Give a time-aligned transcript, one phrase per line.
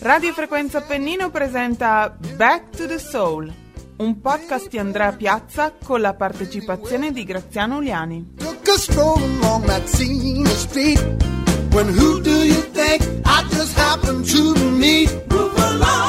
[0.00, 3.52] Radio Frequenza Appennino presenta Back to the Soul,
[3.98, 8.34] un podcast di Andrea Piazza con la partecipazione di Graziano Uliani.
[8.36, 10.96] Along.
[11.70, 15.08] When who do you think I just happened to meet?
[15.30, 16.07] Rufus Thomason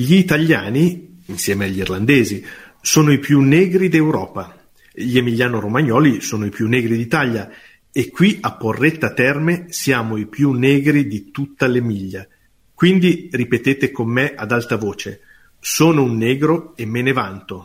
[0.00, 2.42] Gli italiani, insieme agli irlandesi,
[2.80, 4.58] sono i più negri d'Europa.
[4.94, 7.50] Gli emiliano-romagnoli sono i più negri d'Italia
[7.92, 12.26] e qui a Porretta Terme siamo i più negri di tutta l'Emilia.
[12.72, 15.20] Quindi ripetete con me ad alta voce:
[15.60, 17.64] sono un negro e me ne vanto.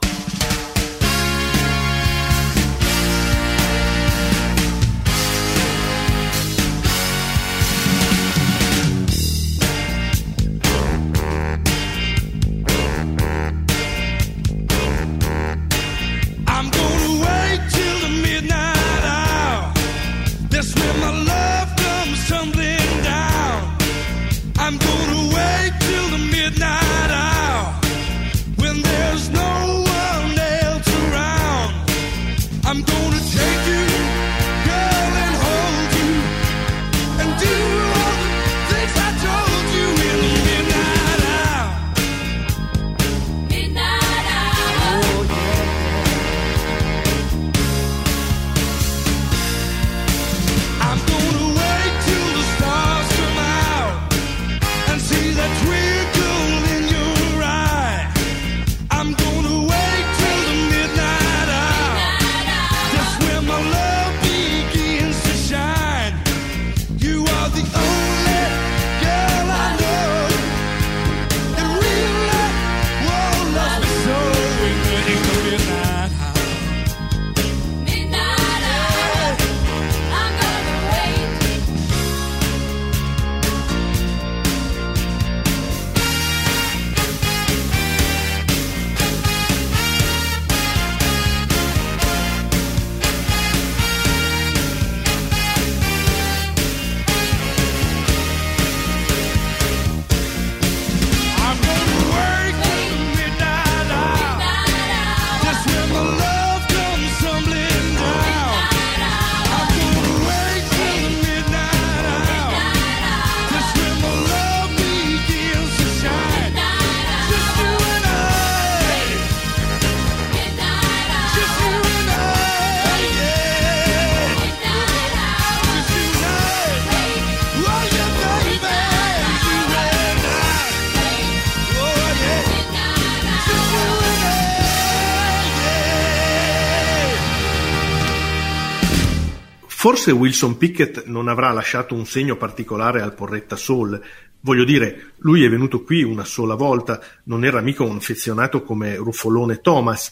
[139.86, 144.02] Forse Wilson Pickett non avrà lasciato un segno particolare al Porretta Soul.
[144.40, 148.96] Voglio dire, lui è venuto qui una sola volta, non era mica un affezionato come
[148.96, 150.12] Ruffolone Thomas.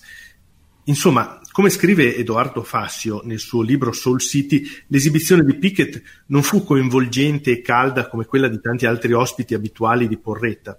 [0.83, 6.63] Insomma, come scrive Edoardo Fassio nel suo libro Soul City, l'esibizione di Pickett non fu
[6.63, 10.77] coinvolgente e calda come quella di tanti altri ospiti abituali di Porretta.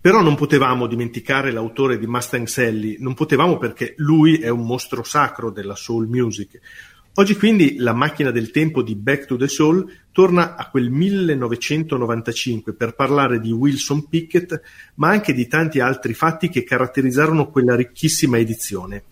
[0.00, 5.04] Però non potevamo dimenticare l'autore di Mustang Sally, non potevamo perché lui è un mostro
[5.04, 6.60] sacro della soul music.
[7.16, 12.74] Oggi quindi la macchina del tempo di Back to the Soul torna a quel 1995
[12.74, 14.60] per parlare di Wilson Pickett,
[14.96, 19.04] ma anche di tanti altri fatti che caratterizzarono quella ricchissima edizione.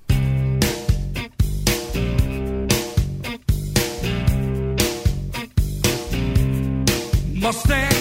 [7.34, 7.92] Mustang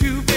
[0.00, 0.31] you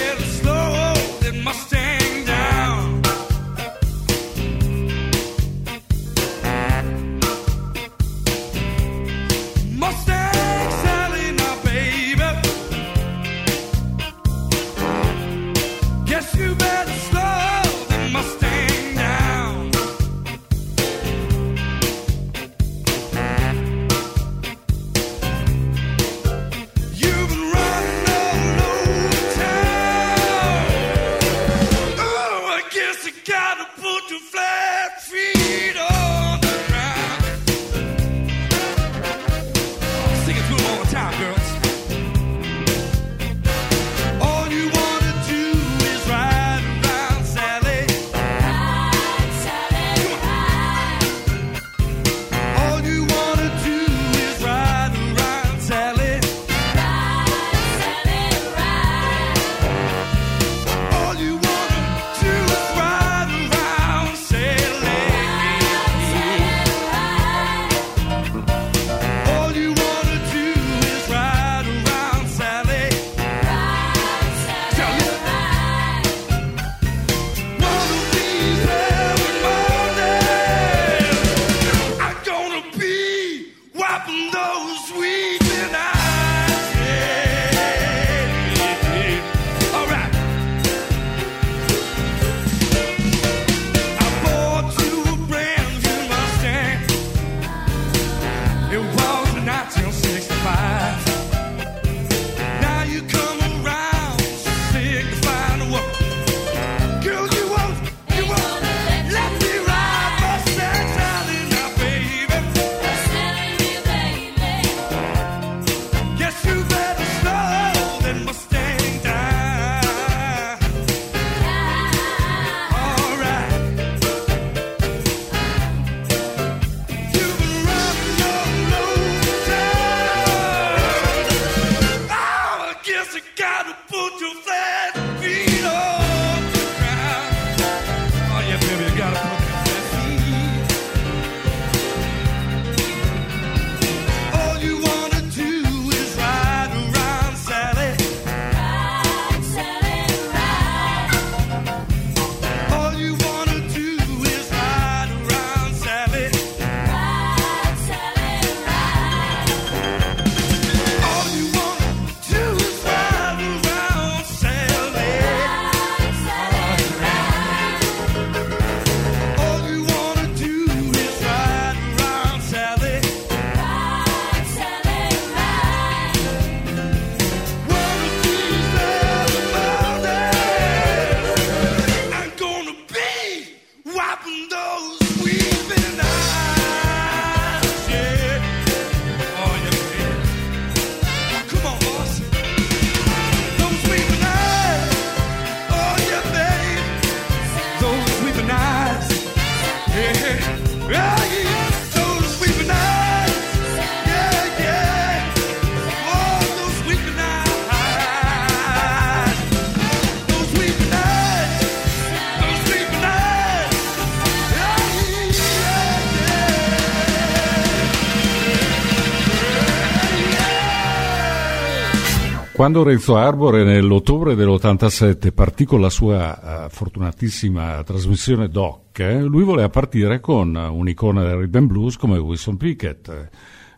[222.66, 229.44] Quando Renzo Arbore nell'ottobre dell'87 partì con la sua eh, fortunatissima trasmissione Doc, eh, lui
[229.44, 233.28] voleva partire con un'icona del rhythm blues come Wilson Pickett.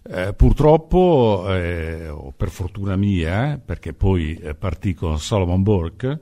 [0.08, 6.20] Eh, purtroppo, eh, o per fortuna mia, perché poi eh, partì con Solomon Burke,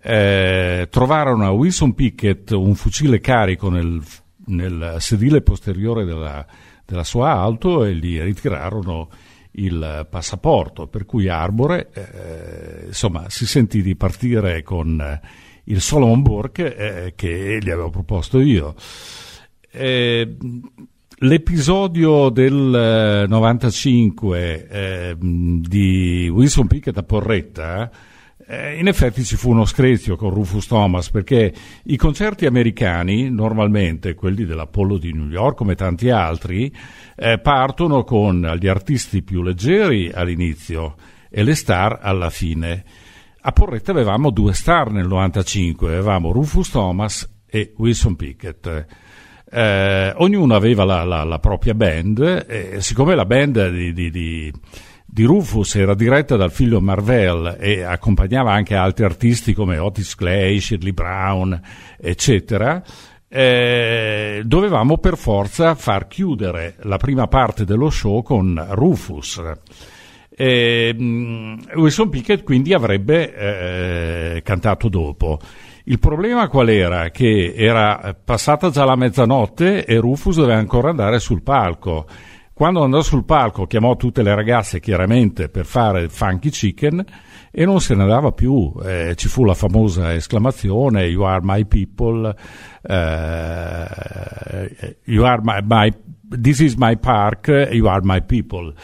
[0.00, 4.02] eh, trovarono a Wilson Pickett un fucile carico nel,
[4.46, 6.46] nel sedile posteriore della,
[6.86, 9.10] della sua auto e gli ritirarono
[9.52, 15.20] il passaporto, per cui Arbore eh, insomma, si sentì di partire con eh,
[15.64, 18.74] il Solomon Burke eh, che gli avevo proposto io.
[19.70, 20.36] Eh,
[21.20, 27.90] L'episodio del eh, 95 eh, di Wilson Pickett a Porretta eh,
[28.78, 31.52] in effetti ci fu uno screzio con Rufus Thomas perché
[31.84, 36.74] i concerti americani, normalmente quelli dell'Apollo di New York come tanti altri,
[37.14, 40.94] eh, partono con gli artisti più leggeri all'inizio
[41.28, 42.84] e le star alla fine.
[43.40, 48.86] A Porretta avevamo due star nel 95, avevamo Rufus Thomas e Wilson Pickett.
[49.50, 54.52] Eh, ognuno aveva la, la- la propria band e siccome la band di, di- di-
[55.10, 60.60] di Rufus era diretta dal figlio Marvell e accompagnava anche altri artisti come Otis Clay,
[60.60, 61.58] Shirley Brown,
[61.98, 62.82] eccetera,
[63.26, 69.42] eh, dovevamo per forza far chiudere la prima parte dello show con Rufus.
[70.28, 73.34] E, mh, Wilson Pickett quindi avrebbe
[74.36, 75.40] eh, cantato dopo.
[75.84, 77.08] Il problema qual era?
[77.08, 82.06] Che era passata già la mezzanotte e Rufus doveva ancora andare sul palco.
[82.58, 87.04] Quando andò sul palco chiamò tutte le ragazze chiaramente per fare il Funky Chicken
[87.52, 88.72] e non se ne andava più.
[88.82, 92.34] Eh, ci fu la famosa esclamazione You are my people,
[92.82, 95.94] eh, you are my, my-
[96.36, 98.74] this is my park, you are my people.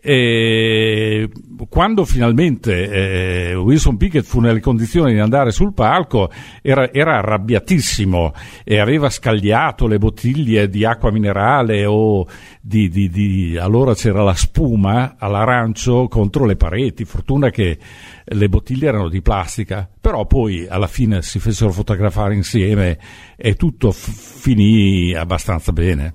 [0.00, 1.28] E
[1.68, 6.30] quando finalmente eh, Wilson Pickett fu nelle condizioni di andare sul palco
[6.62, 8.32] era, era arrabbiatissimo
[8.64, 12.26] e aveva scagliato le bottiglie di acqua minerale o
[12.60, 17.04] di, di- di- allora c'era la spuma all'arancio contro le pareti.
[17.04, 17.76] Fortuna che
[18.24, 22.98] le bottiglie erano di plastica però poi alla fine si fecero fotografare insieme
[23.36, 26.14] e tutto f- finì abbastanza bene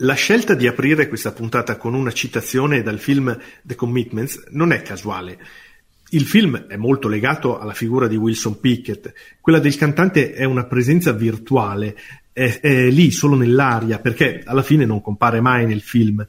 [0.00, 4.82] La scelta di aprire questa puntata con una citazione dal film The Commitments non è
[4.82, 5.38] casuale.
[6.10, 10.66] Il film è molto legato alla figura di Wilson Pickett, quella del cantante è una
[10.66, 11.96] presenza virtuale,
[12.30, 16.28] è, è lì solo nell'aria perché alla fine non compare mai nel film.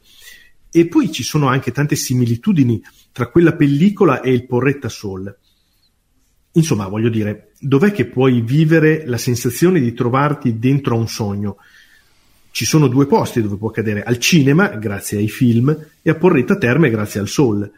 [0.72, 2.82] E poi ci sono anche tante similitudini
[3.12, 5.38] tra quella pellicola e il Porretta Soul.
[6.54, 11.58] Insomma, voglio dire, dov'è che puoi vivere la sensazione di trovarti dentro a un sogno?
[12.58, 16.58] Ci sono due posti dove può accadere, al cinema, grazie ai film, e a Porretta
[16.58, 17.72] Terme, grazie al Soul.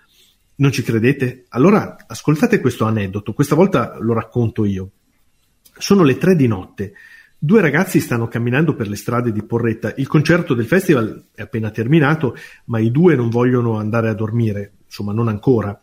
[0.55, 1.47] Non ci credete?
[1.49, 4.91] Allora ascoltate questo aneddoto, questa volta lo racconto io.
[5.77, 6.93] Sono le tre di notte.
[7.37, 9.93] Due ragazzi stanno camminando per le strade di Porretta.
[9.97, 14.75] Il concerto del festival è appena terminato, ma i due non vogliono andare a dormire,
[14.85, 15.77] insomma, non ancora.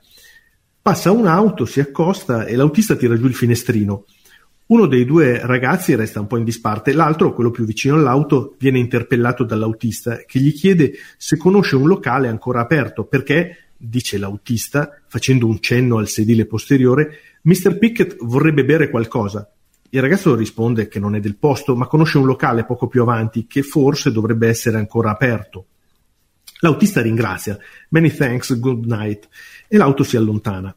[0.80, 4.06] Passa un'auto, si accosta e l'autista tira giù il finestrino.
[4.68, 8.80] Uno dei due ragazzi resta un po' in disparte, l'altro, quello più vicino all'auto, viene
[8.80, 15.46] interpellato dall'autista che gli chiede se conosce un locale ancora aperto perché, dice l'autista, facendo
[15.46, 17.10] un cenno al sedile posteriore,
[17.42, 17.78] Mr.
[17.78, 19.48] Pickett vorrebbe bere qualcosa.
[19.90, 23.46] Il ragazzo risponde che non è del posto, ma conosce un locale poco più avanti
[23.46, 25.66] che forse dovrebbe essere ancora aperto.
[26.58, 27.56] L'autista ringrazia,
[27.90, 29.28] many thanks, good night,
[29.68, 30.74] e l'auto si allontana.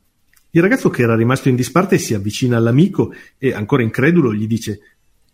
[0.52, 4.80] Il ragazzo che era rimasto in disparte si avvicina all'amico e, ancora incredulo, gli dice: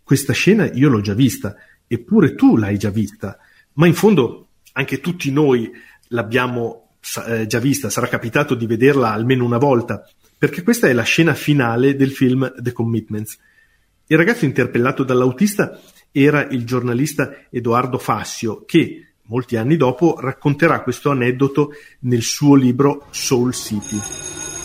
[0.02, 1.56] Questa scena io l'ho già vista,
[1.86, 3.38] eppure tu l'hai già vista.
[3.74, 5.70] Ma in fondo anche tutti noi
[6.08, 10.06] l'abbiamo eh, già vista, sarà capitato di vederla almeno una volta,
[10.36, 13.38] perché questa è la scena finale del film The Commitments.
[14.08, 15.80] Il ragazzo interpellato dall'autista
[16.12, 23.06] era il giornalista Edoardo Fassio, che molti anni dopo racconterà questo aneddoto nel suo libro
[23.10, 24.55] Soul City.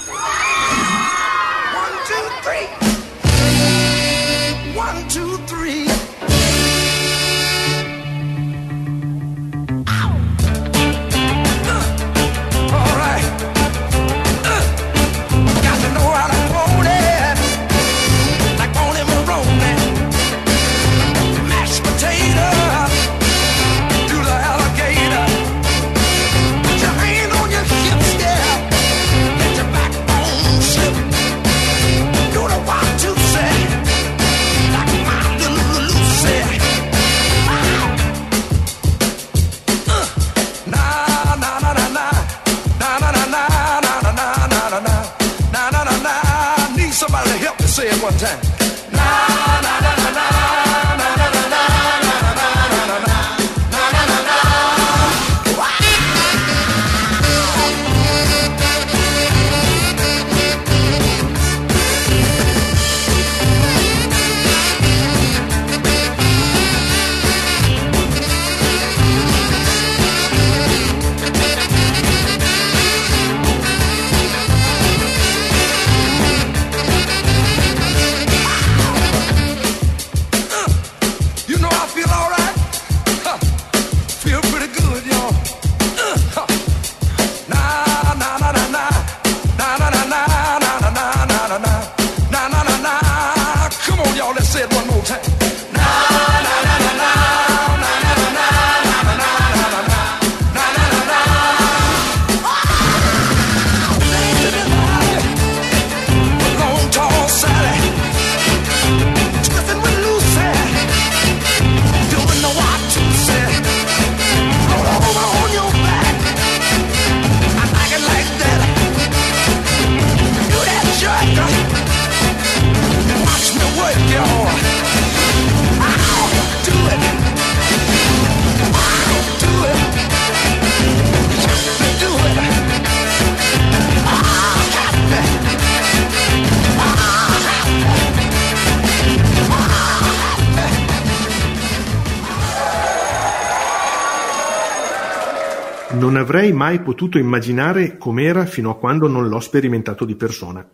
[146.32, 150.66] Avrei mai potuto immaginare com'era fino a quando non l'ho sperimentato di persona.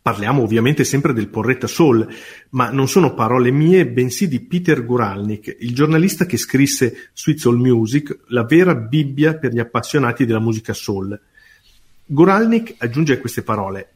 [0.00, 2.08] Parliamo ovviamente sempre del Porretta Soul,
[2.50, 7.58] ma non sono parole mie, bensì di Peter Guralnik, il giornalista che scrisse Sweet Soul
[7.58, 11.20] Music, la vera Bibbia per gli appassionati della musica soul.
[12.06, 13.86] Guralnik aggiunge queste parole: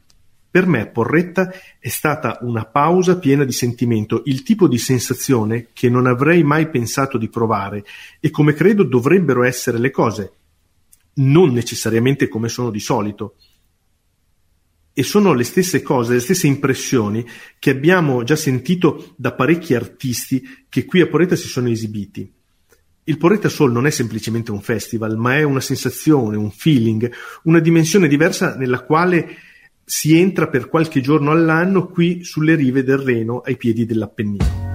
[0.51, 5.89] Per me Porretta è stata una pausa piena di sentimento, il tipo di sensazione che
[5.89, 7.87] non avrei mai pensato di provare
[8.21, 10.33] e come credo dovrebbero essere le cose,
[11.15, 13.37] non necessariamente come sono di solito.
[14.93, 17.27] E sono le stesse cose, le stesse impressioni
[17.59, 22.33] che abbiamo già sentito da parecchi artisti che qui a Porretta si sono esibiti.
[23.07, 27.11] Il Porretta Soul non è semplicemente un festival, ma è una sensazione, un feeling,
[27.43, 29.37] una dimensione diversa nella quale
[29.85, 34.74] si entra per qualche giorno all'anno qui sulle rive del Reno ai piedi dell'Appennino.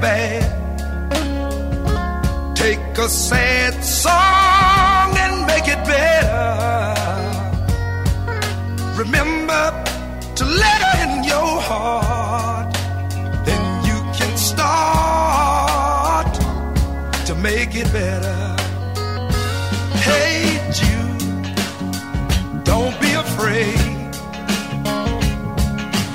[0.00, 0.44] Bad.
[2.56, 6.94] Take a sad song and make it better.
[8.96, 9.84] Remember
[10.36, 12.72] to let her in your heart.
[13.44, 16.34] Then you can start
[17.26, 18.56] to make it better.
[20.06, 21.54] Hey Jude,
[22.64, 23.78] don't be afraid.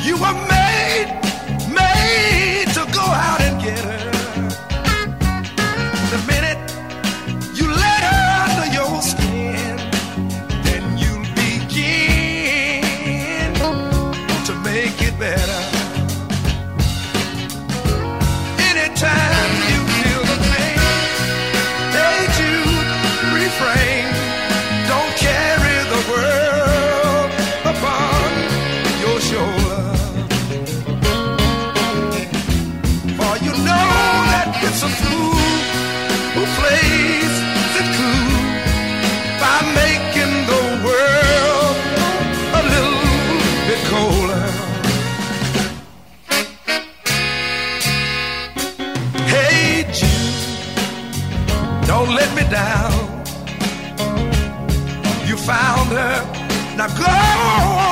[0.04, 0.55] You were
[57.58, 57.85] Oh!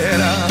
[0.00, 0.49] será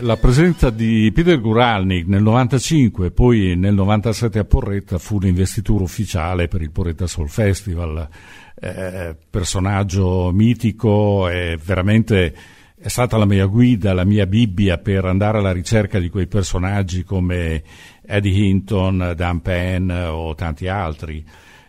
[0.00, 5.82] la presenza di Peter Guralnik nel 95 e poi nel 97 a Porretta fu l'investitura
[5.82, 8.08] ufficiale per il Porretta Soul Festival.
[8.60, 12.34] Eh, personaggio mitico e veramente
[12.78, 17.04] è stata la mia guida, la mia Bibbia per andare alla ricerca di quei personaggi
[17.04, 17.62] come
[18.06, 21.24] Eddie Hinton, Dan Penn o tanti altri.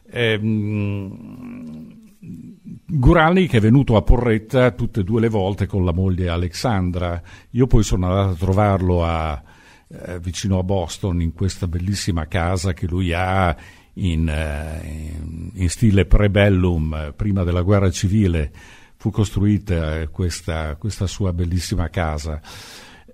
[0.10, 6.30] Ehm, Guralnik che è venuto a Porretta tutte e due le volte con la moglie
[6.30, 7.20] Alexandra.
[7.52, 9.42] Io poi sono andato a trovarlo a,
[9.88, 13.56] eh, vicino a Boston in questa bellissima casa che lui ha
[13.94, 15.18] in, eh,
[15.54, 18.52] in- stile prebellum, eh, prima della guerra civile
[18.98, 22.40] fu costruita questa, questa sua bellissima casa.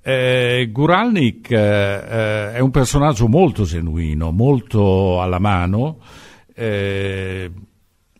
[0.01, 5.99] Eh, Guralnik eh, eh, è un personaggio molto genuino, molto alla mano.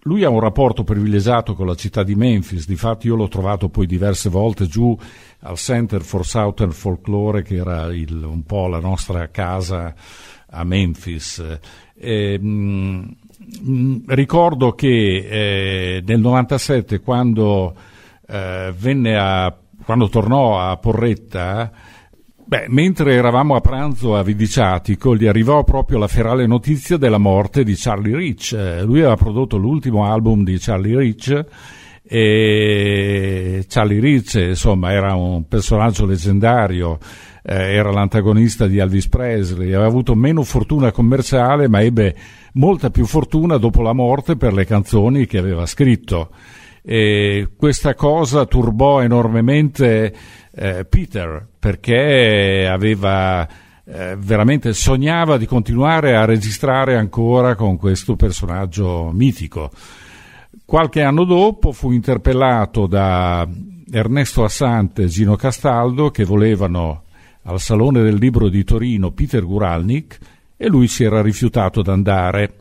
[0.07, 3.85] Lui ha un rapporto privilegiato con la città di Memphis, difatti io l'ho trovato poi
[3.85, 4.97] diverse volte giù
[5.41, 9.93] al Center for Southern Folklore, che era il- un po' la nostra casa
[10.49, 11.59] a Memphis.
[11.93, 13.03] E, mm,
[13.67, 14.87] mm, ricordo che
[15.97, 17.75] eh, nel 97, quando,
[18.27, 18.73] eh,
[19.17, 21.71] a, quando tornò a Porretta,
[22.47, 27.65] Beh, mentre eravamo a pranzo a Vidiciatico, gli arrivò proprio la ferale notizia della morte
[27.65, 28.53] di Charlie Rich.
[28.53, 31.45] Eh, Lui aveva prodotto l'ultimo album di Charlie Rich
[32.03, 36.99] e Charlie Rich, insomma, era un personaggio leggendario,
[37.43, 42.15] eh, era l'antagonista di Elvis Presley, aveva avuto meno fortuna commerciale, ma ebbe
[42.53, 46.29] molta più fortuna dopo la morte per le canzoni che aveva scritto.
[46.81, 50.15] E questa cosa turbò enormemente
[50.55, 53.45] eh, Peter perché aveva
[53.83, 59.69] eh, veramente sognava di continuare a registrare ancora con questo personaggio mitico.
[60.63, 63.45] Qualche anno dopo fu interpellato da
[63.91, 67.03] Ernesto Assante e Gino Castaldo che volevano
[67.43, 70.19] al Salone del Libro di Torino Peter Guralnik
[70.55, 72.53] e lui si era rifiutato ad andare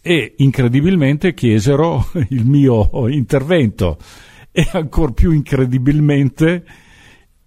[0.00, 3.98] e incredibilmente chiesero il mio intervento
[4.52, 6.64] e ancor più incredibilmente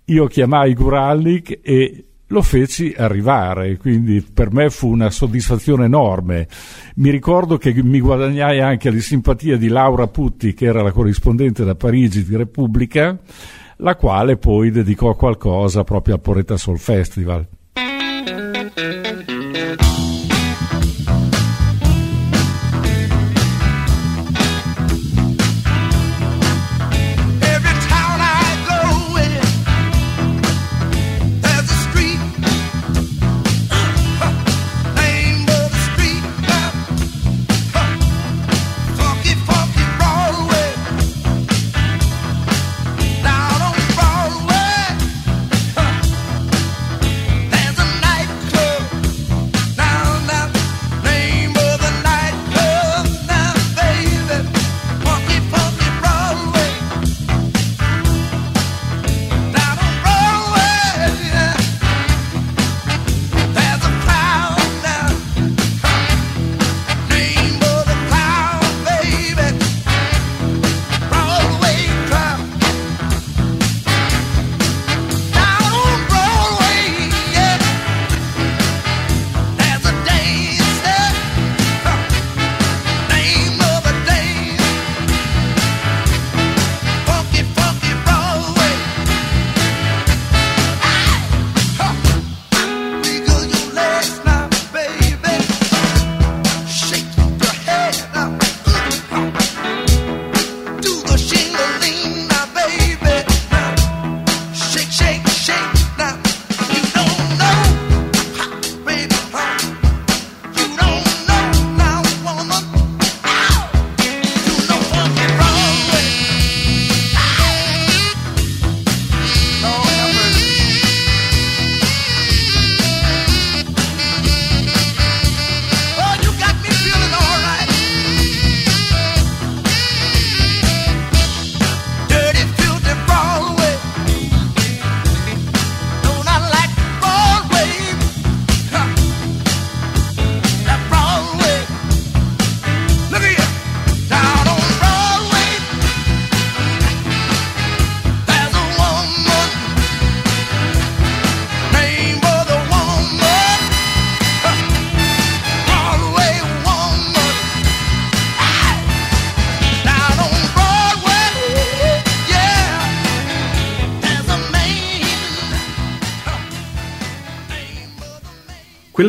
[0.06, 6.48] io chiamai Guralnik e lo feci arrivare, quindi per me fu una soddisfazione enorme.
[6.96, 11.64] Mi ricordo che mi guadagnai anche la simpatia di Laura Putti, che era la corrispondente
[11.64, 13.18] da Parigi di Repubblica,
[13.78, 17.48] la quale poi dedicò qualcosa proprio al Porretta Soul Festival.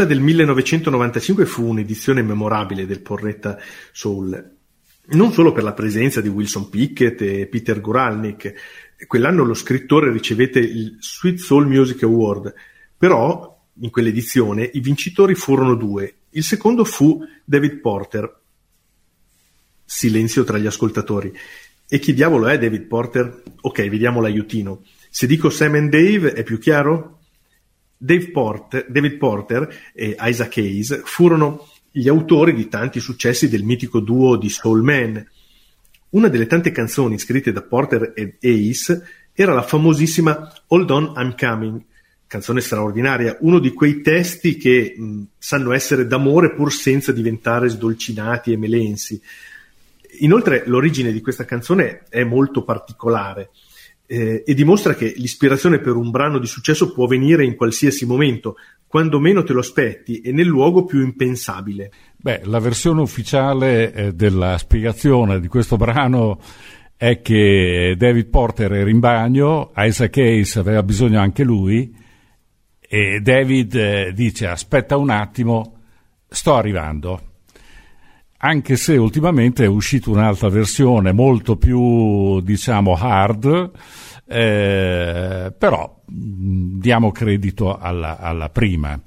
[0.05, 3.59] Quella del 1995 fu un'edizione memorabile del Porretta
[3.91, 4.57] Soul,
[5.07, 8.53] non solo per la presenza di Wilson Pickett e Peter Guralnick.
[9.07, 12.53] Quell'anno lo scrittore ricevette il Sweet Soul Music Award,
[12.99, 16.17] però in quell'edizione i vincitori furono due.
[16.31, 18.41] Il secondo fu David Porter.
[19.87, 21.33] Silenzio tra gli ascoltatori.
[21.89, 23.43] E chi diavolo è David Porter?
[23.63, 24.85] Ok, vediamo l'aiutino.
[25.09, 27.21] Se dico Sam and Dave è più chiaro?
[28.05, 34.01] Dave Porter, David Porter e Isaac Hayes furono gli autori di tanti successi del mitico
[34.01, 35.27] duo di Soul Man.
[36.11, 41.35] Una delle tante canzoni scritte da Porter ed Hayes era la famosissima Hold On I'm
[41.35, 41.83] Coming,
[42.27, 48.53] canzone straordinaria, uno di quei testi che mh, sanno essere d'amore pur senza diventare sdolcinati
[48.53, 49.19] e melensi.
[50.19, 53.49] Inoltre l'origine di questa canzone è molto particolare
[54.07, 58.57] eh, e dimostra che l'ispirazione per un brano di successo può venire in qualsiasi momento,
[58.87, 61.91] quando meno te lo aspetti e nel luogo più impensabile.
[62.17, 66.41] Beh, la versione ufficiale eh, della spiegazione di questo brano
[66.97, 71.95] è che David Porter era in bagno, Isaac Hayes aveva bisogno anche lui
[72.81, 75.81] e David eh, dice aspetta un attimo,
[76.29, 77.33] sto arrivando.
[78.45, 83.71] Anche se ultimamente è uscita un'altra versione molto più, diciamo, hard,
[84.29, 89.01] eh, però diamo credito alla, alla prima.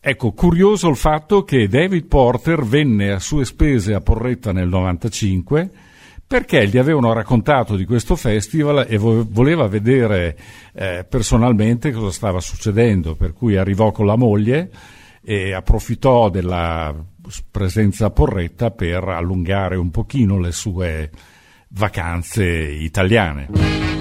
[0.00, 5.70] Ecco, curioso il fatto che David Porter venne a sue spese a Porretta nel 95
[6.26, 10.36] perché gli avevano raccontato di questo festival e vo- voleva vedere
[10.74, 14.68] eh, personalmente cosa stava succedendo, per cui arrivò con la moglie
[15.22, 16.92] e approfittò della
[17.50, 21.10] presenza Porretta per allungare un pochino le sue
[21.68, 23.97] vacanze italiane.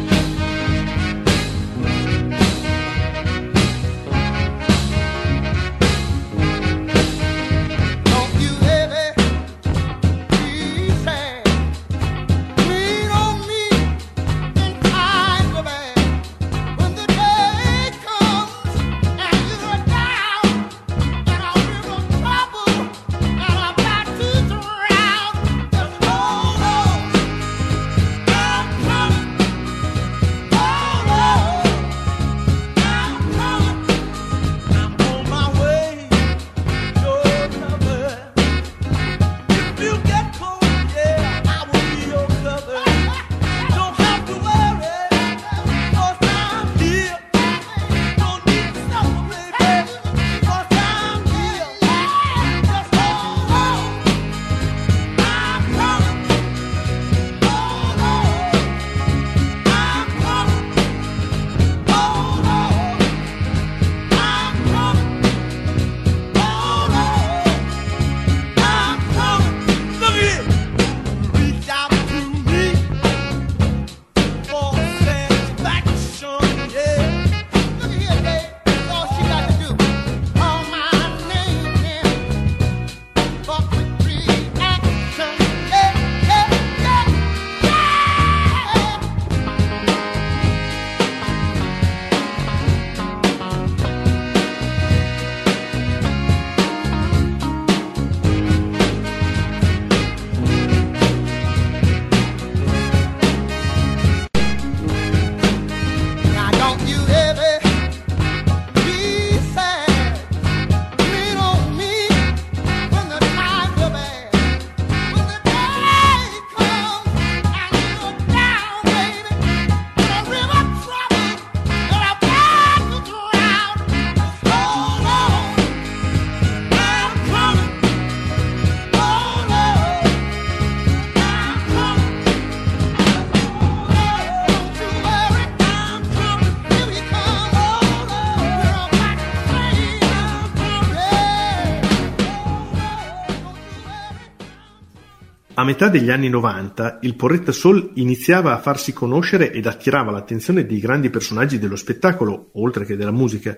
[145.67, 150.79] Metà degli anni 90 il Porretta Soul iniziava a farsi conoscere ed attirava l'attenzione di
[150.79, 153.57] grandi personaggi dello spettacolo, oltre che della musica.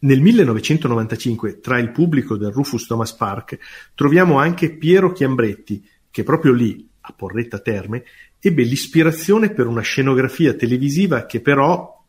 [0.00, 3.58] Nel 1995, tra il pubblico del Rufus Thomas Park,
[3.94, 8.04] troviamo anche Piero Chiambretti, che proprio lì, a Porretta Terme,
[8.38, 12.04] ebbe l'ispirazione per una scenografia televisiva che però,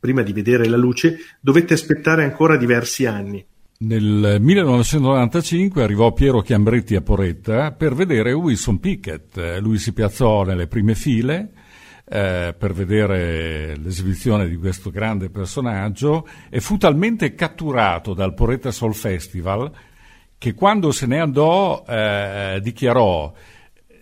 [0.00, 3.46] prima di vedere la luce, dovette aspettare ancora diversi anni.
[3.76, 9.58] Nel 1995 arrivò Piero Chiambretti a Porretta per vedere Wilson Pickett.
[9.58, 11.50] Lui si piazzò nelle prime file,
[12.04, 18.94] eh, per vedere l'esibizione di questo grande personaggio e fu talmente catturato dal Porretta Soul
[18.94, 19.72] Festival
[20.38, 23.32] che quando se ne andò eh, dichiarò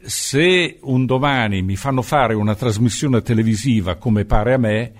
[0.02, 4.92] se un domani mi fanno fare una trasmissione televisiva come pare a me,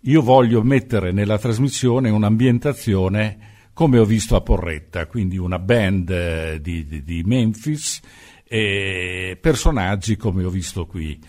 [0.00, 6.60] io voglio mettere nella trasmissione un'ambientazione come ho visto a Porretta, quindi una band eh,
[6.62, 8.00] di, di- di Memphis
[8.42, 11.20] e personaggi come ho visto qui.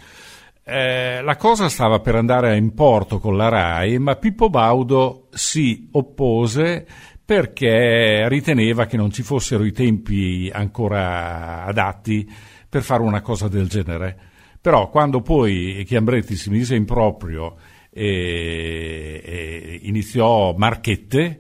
[0.63, 5.89] Eh, la cosa stava per andare in porto con la RAI, ma Pippo Baudo si
[5.91, 6.88] oppose
[7.25, 12.31] perché riteneva che non ci fossero i tempi ancora adatti
[12.69, 14.17] per fare una cosa del genere.
[14.62, 17.57] Però quando poi Chiambretti si mise in proprio
[17.89, 21.39] e, e iniziò Marchette,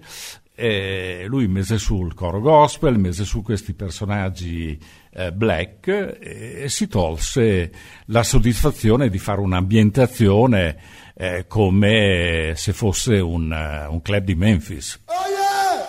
[0.59, 4.75] eh, lui mise su il coro gospel, mise su questi personaggi
[5.13, 7.71] eh, black eh, e si tolse
[8.05, 10.77] la soddisfazione di fare un'ambientazione
[11.15, 14.99] eh, come se fosse un, eh, un club di Memphis.
[15.05, 15.85] Oh yeah!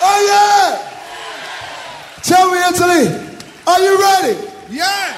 [0.00, 0.78] Oh yeah!
[2.22, 3.06] Tell me, Italy,
[3.62, 4.36] are you ready?
[4.70, 5.14] Yeah.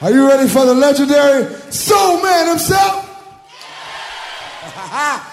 [0.00, 3.04] Are you ready for the legendary Soul Man himself?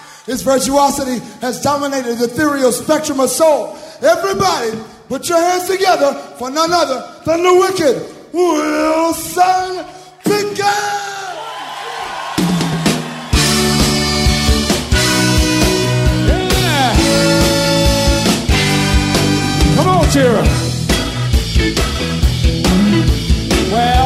[0.26, 3.78] His virtuosity has dominated the ethereal spectrum of soul.
[4.02, 4.72] Everybody,
[5.08, 9.86] put your hands together for none other than the wicked Wilson
[10.24, 11.06] Pickett!
[19.76, 20.42] Come on, Tara.
[23.70, 24.05] Well,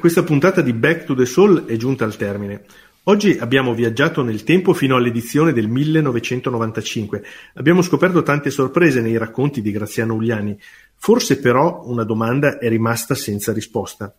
[0.00, 2.64] questa puntata di Back to the Soul è giunta al termine.
[3.04, 7.22] Oggi abbiamo viaggiato nel tempo fino all'edizione del 1995.
[7.54, 10.58] Abbiamo scoperto tante sorprese nei racconti di Graziano Ugliani.
[10.96, 14.14] Forse però una domanda è rimasta senza risposta.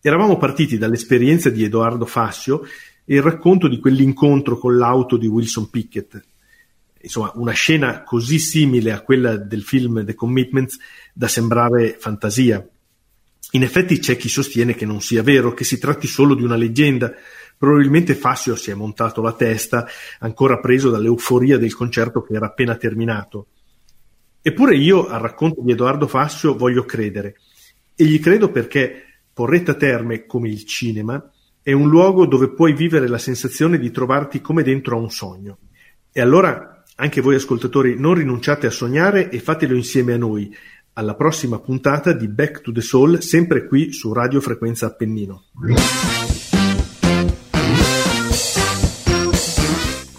[0.00, 2.62] Eravamo partiti dall'esperienza di Edoardo Fassio
[3.04, 6.22] e il racconto di quell'incontro con l'auto di Wilson Pickett.
[7.00, 10.78] Insomma, una scena così simile a quella del film The Commitments
[11.12, 12.66] da sembrare fantasia.
[13.52, 16.56] In effetti c'è chi sostiene che non sia vero, che si tratti solo di una
[16.56, 17.12] leggenda.
[17.56, 19.86] Probabilmente Fassio si è montato la testa,
[20.20, 23.46] ancora preso dall'euforia del concerto che era appena terminato.
[24.42, 27.36] Eppure io al racconto di Edoardo Fassio voglio credere.
[27.94, 31.30] E gli credo perché Porretta Terme, come il cinema,
[31.62, 35.58] è un luogo dove puoi vivere la sensazione di trovarti come dentro a un sogno.
[36.12, 40.54] E allora, anche voi ascoltatori, non rinunciate a sognare e fatelo insieme a noi,
[40.98, 45.44] alla prossima puntata di Back to the Soul, sempre qui su Radio Frequenza Appennino.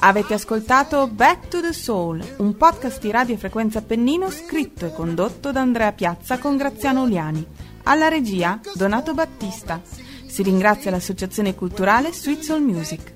[0.02, 5.52] Avete ascoltato Back to the Soul, un podcast di Radio Frequenza Appennino scritto e condotto
[5.52, 7.46] da Andrea Piazza con Graziano Uliani.
[7.84, 9.82] Alla regia Donato Battista.
[9.84, 13.16] Si ringrazia l'associazione culturale Sweet Soul Music.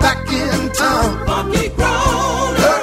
[0.00, 1.26] back in town.
[1.26, 2.77] Funky grown